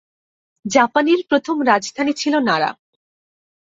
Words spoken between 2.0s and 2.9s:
ছিল নারা।